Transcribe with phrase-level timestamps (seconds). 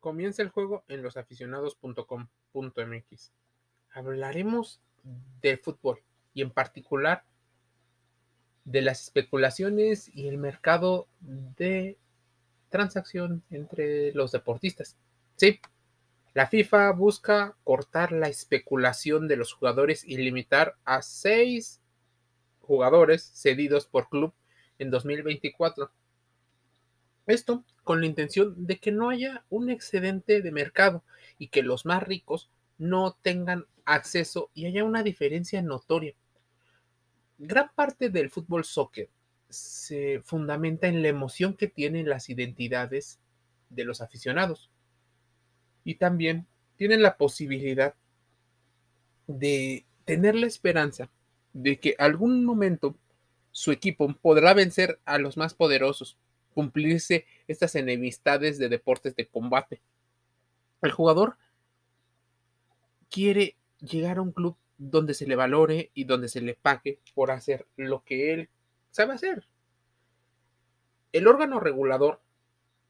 [0.00, 3.32] Comienza el juego en losaficionados.com.mx.
[3.92, 4.80] Hablaremos
[5.40, 6.02] del fútbol
[6.34, 7.24] y en particular
[8.64, 11.98] de las especulaciones y el mercado de
[12.68, 14.96] transacción entre los deportistas.
[15.36, 15.60] Sí,
[16.32, 21.80] la FIFA busca cortar la especulación de los jugadores y limitar a seis
[22.60, 24.32] jugadores cedidos por club
[24.78, 25.90] en 2024.
[27.26, 31.02] Esto con la intención de que no haya un excedente de mercado
[31.38, 32.48] y que los más ricos
[32.78, 36.14] no tengan acceso y haya una diferencia notoria.
[37.36, 39.08] Gran parte del fútbol soccer
[39.48, 43.18] se fundamenta en la emoción que tienen las identidades
[43.70, 44.70] de los aficionados
[45.82, 47.96] y también tienen la posibilidad
[49.26, 51.10] de tener la esperanza
[51.52, 52.94] de que algún momento
[53.50, 56.16] su equipo podrá vencer a los más poderosos,
[56.54, 59.80] cumplirse estas enemistades de deportes de combate.
[60.82, 61.36] El jugador
[63.10, 67.30] quiere llegar a un club donde se le valore y donde se le pague por
[67.30, 68.48] hacer lo que él
[68.90, 69.44] sabe hacer.
[71.12, 72.20] El órgano regulador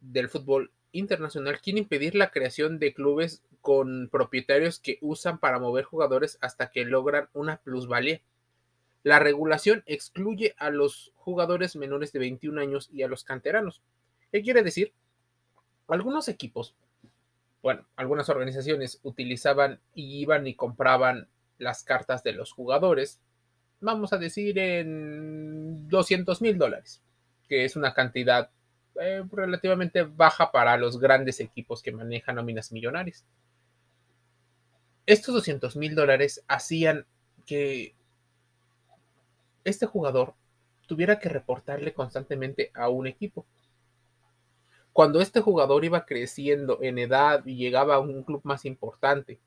[0.00, 5.84] del fútbol internacional quiere impedir la creación de clubes con propietarios que usan para mover
[5.84, 8.20] jugadores hasta que logran una plusvalía.
[9.02, 13.82] La regulación excluye a los jugadores menores de 21 años y a los canteranos.
[14.30, 14.92] ¿Qué quiere decir?
[15.88, 16.76] Algunos equipos,
[17.62, 21.28] bueno, algunas organizaciones utilizaban y iban y compraban
[21.58, 23.20] las cartas de los jugadores,
[23.80, 27.02] vamos a decir en 200 mil dólares,
[27.48, 28.50] que es una cantidad
[29.00, 33.24] eh, relativamente baja para los grandes equipos que manejan nóminas millonarias.
[35.06, 37.06] Estos 200 mil dólares hacían
[37.46, 37.94] que
[39.64, 40.34] este jugador
[40.86, 43.46] tuviera que reportarle constantemente a un equipo.
[44.92, 49.40] Cuando este jugador iba creciendo en edad y llegaba a un club más importante,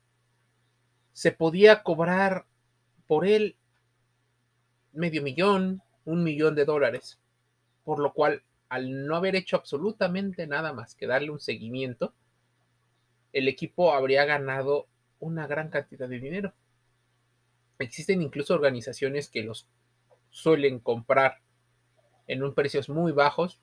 [1.12, 2.46] se podía cobrar
[3.06, 3.56] por él
[4.92, 7.20] medio millón, un millón de dólares,
[7.84, 12.14] por lo cual al no haber hecho absolutamente nada más que darle un seguimiento,
[13.32, 14.88] el equipo habría ganado
[15.20, 16.52] una gran cantidad de dinero.
[17.78, 19.68] Existen incluso organizaciones que los
[20.34, 21.38] suelen comprar
[22.26, 23.60] en un precios muy bajos,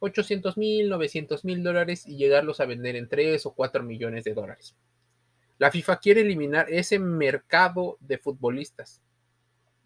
[0.00, 4.34] 800 mil, 900 mil dólares y llegarlos a vender en 3 o 4 millones de
[4.34, 4.74] dólares.
[5.58, 9.00] La FIFA quiere eliminar ese mercado de futbolistas.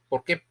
[0.08, 0.44] ¿Por qué?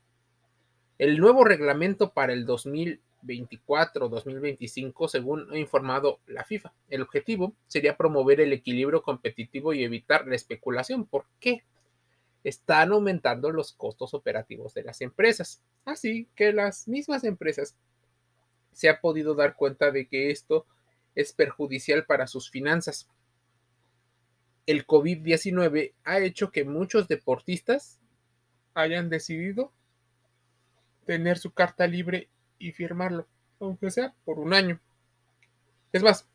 [0.99, 8.39] El nuevo reglamento para el 2024-2025, según ha informado la FIFA, el objetivo sería promover
[8.39, 11.07] el equilibrio competitivo y evitar la especulación.
[11.07, 11.63] ¿Por qué?
[12.43, 15.63] Están aumentando los costos operativos de las empresas.
[15.85, 17.75] Así que las mismas empresas
[18.71, 20.65] se han podido dar cuenta de que esto
[21.15, 23.09] es perjudicial para sus finanzas.
[24.65, 27.99] El COVID-19 ha hecho que muchos deportistas
[28.73, 29.71] hayan decidido
[31.05, 33.27] tener su carta libre y firmarlo,
[33.59, 34.79] aunque sea por un año.
[35.91, 36.27] Es más,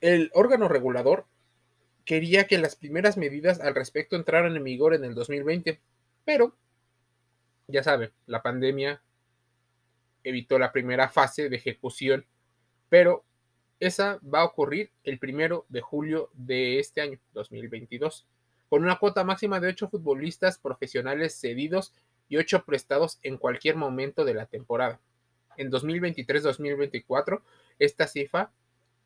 [0.00, 1.26] el órgano regulador
[2.04, 5.80] quería que las primeras medidas al respecto entraran en vigor en el 2020,
[6.24, 6.56] pero
[7.66, 9.02] ya sabe, la pandemia
[10.22, 12.26] evitó la primera fase de ejecución,
[12.88, 13.24] pero
[13.80, 18.26] esa va a ocurrir el primero de julio de este año, 2022,
[18.68, 21.92] con una cuota máxima de ocho futbolistas profesionales cedidos
[22.28, 25.00] y ocho prestados en cualquier momento de la temporada.
[25.56, 27.42] En 2023-2024,
[27.78, 28.52] esta cifra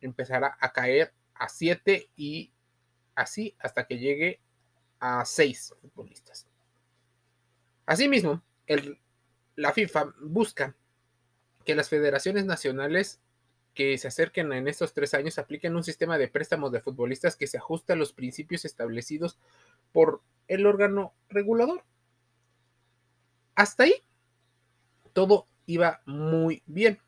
[0.01, 2.51] empezará a caer a 7 y
[3.19, 4.39] así hasta que llegue
[4.99, 6.47] a seis futbolistas.
[7.85, 8.41] Asimismo,
[9.55, 10.75] la FIFA busca
[11.65, 13.19] que las federaciones nacionales
[13.73, 17.47] que se acerquen en estos tres años apliquen un sistema de préstamos de futbolistas que
[17.47, 19.37] se ajuste a los principios establecidos
[19.91, 21.83] por el órgano regulador.
[23.55, 23.95] Hasta ahí,
[25.13, 26.99] todo iba muy bien.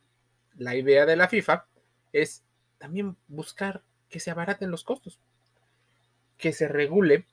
[0.56, 1.66] La idea de la FIFA
[2.12, 2.44] es
[2.78, 5.20] también buscar que se abaraten los costos
[6.42, 7.26] que se regule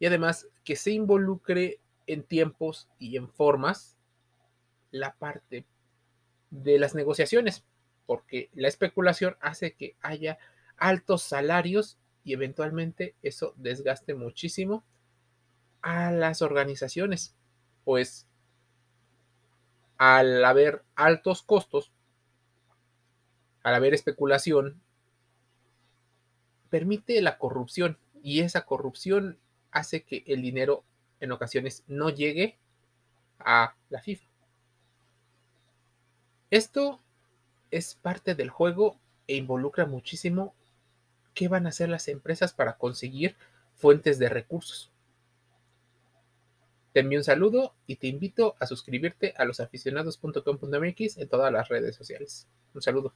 [0.00, 3.96] y además que se involucre en tiempos y en formas
[4.90, 5.64] la parte
[6.50, 7.64] de las negociaciones,
[8.04, 10.38] porque la especulación hace que haya
[10.76, 14.82] altos salarios y eventualmente eso desgaste muchísimo
[15.80, 17.36] a las organizaciones,
[17.84, 18.26] pues
[19.98, 21.92] al haber altos costos,
[23.62, 24.80] al haber especulación,
[26.70, 29.38] permite la corrupción y esa corrupción
[29.70, 30.84] hace que el dinero
[31.20, 32.56] en ocasiones no llegue
[33.38, 34.26] a la FIFA.
[36.50, 37.00] Esto
[37.70, 40.54] es parte del juego e involucra muchísimo
[41.34, 43.36] qué van a hacer las empresas para conseguir
[43.76, 44.90] fuentes de recursos.
[46.92, 51.94] Te envío un saludo y te invito a suscribirte a losaficionados.com.mx en todas las redes
[51.94, 52.48] sociales.
[52.74, 53.12] Un saludo.